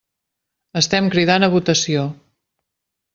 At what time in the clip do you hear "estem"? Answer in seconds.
0.81-1.11